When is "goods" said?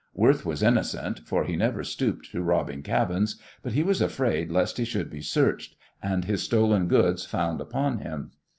6.87-7.23